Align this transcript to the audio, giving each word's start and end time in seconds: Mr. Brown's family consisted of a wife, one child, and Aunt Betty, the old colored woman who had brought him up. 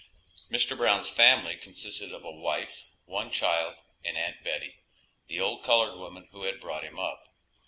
Mr. 0.49 0.75
Brown's 0.75 1.11
family 1.11 1.55
consisted 1.55 2.11
of 2.11 2.23
a 2.25 2.31
wife, 2.31 2.85
one 3.05 3.29
child, 3.29 3.75
and 4.03 4.17
Aunt 4.17 4.43
Betty, 4.43 4.77
the 5.27 5.39
old 5.39 5.63
colored 5.63 5.95
woman 5.95 6.27
who 6.31 6.41
had 6.45 6.59
brought 6.59 6.83
him 6.83 6.97
up. 6.97 7.23